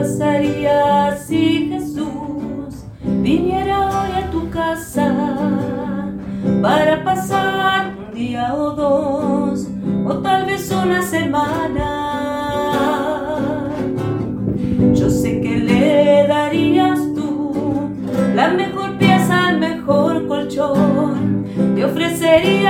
harías 0.00 1.26
si 1.26 1.68
Jesús 1.70 2.84
viniera 3.04 3.88
hoy 3.88 4.22
a 4.22 4.30
tu 4.30 4.48
casa 4.48 5.14
para 6.62 7.04
pasar 7.04 7.94
un 7.98 8.14
día 8.14 8.54
o 8.54 8.70
dos 8.70 9.68
o 10.06 10.14
tal 10.18 10.46
vez 10.46 10.70
una 10.70 11.02
semana? 11.02 11.88
Yo 14.94 15.10
sé 15.10 15.40
que 15.40 15.58
le 15.58 16.26
darías 16.26 16.98
tú 17.14 17.52
la 18.34 18.48
mejor 18.48 18.96
pieza, 18.98 19.50
el 19.50 19.58
mejor 19.58 20.26
colchón, 20.26 21.44
te 21.74 21.84
ofrecerías 21.84 22.61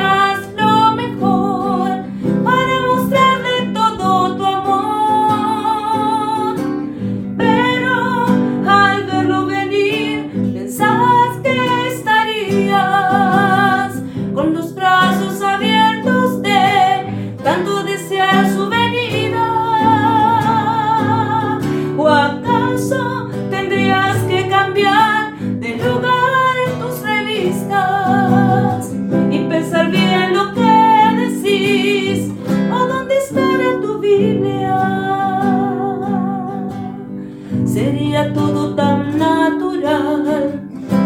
Sería 37.65 38.33
todo 38.33 38.75
tan 38.75 39.19
natural 39.19 40.61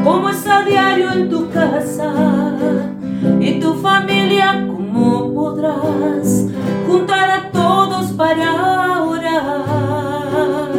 como 0.05 0.31
es 0.31 0.45
diario 0.67 1.13
en 1.13 1.29
tu 1.29 1.51
casa 1.51 2.13
y 3.41 3.61
tu 3.61 3.75
familia, 3.75 4.67
¿cómo 4.67 5.33
podrás 5.35 6.47
juntar 6.87 7.31
a 7.31 7.51
todos 7.51 8.13
para 8.13 9.03
orar? 9.03 10.71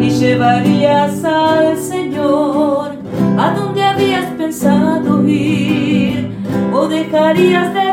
Y 0.00 0.10
llevarías 0.10 1.24
al 1.24 1.76
Señor 1.78 2.92
a 3.38 3.50
donde 3.52 3.82
habías 3.82 4.26
pensado 4.32 5.26
ir, 5.26 6.30
o 6.72 6.86
dejarías 6.88 7.72
de 7.74 7.89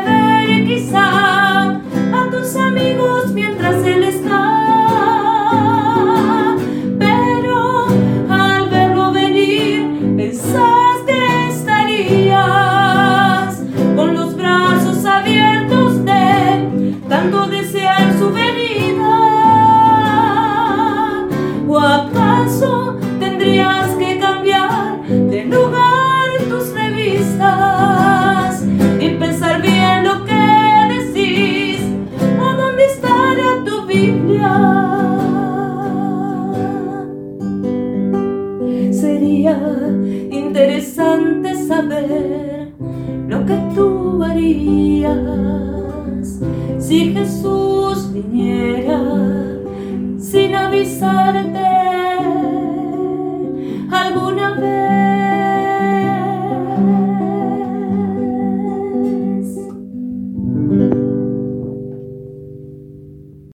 interesante 40.30 41.54
saber 41.66 42.72
lo 43.28 43.44
que 43.44 43.56
tú 43.74 44.22
harías 44.22 45.18
si 46.78 47.12
Jesús 47.12 48.12
viniera 48.12 49.00
sin 50.18 50.54
avisarte 50.54 51.58
alguna 53.90 54.54
vez. 54.54 54.97